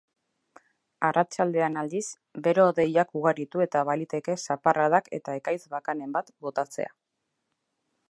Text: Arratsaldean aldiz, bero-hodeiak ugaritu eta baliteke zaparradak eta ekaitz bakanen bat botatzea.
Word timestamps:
Arratsaldean 1.09 1.77
aldiz, 1.81 2.01
bero-hodeiak 2.47 3.13
ugaritu 3.21 3.63
eta 3.67 3.85
baliteke 3.93 4.39
zaparradak 4.41 5.15
eta 5.19 5.39
ekaitz 5.43 5.63
bakanen 5.79 6.19
bat 6.21 6.37
botatzea. 6.49 6.95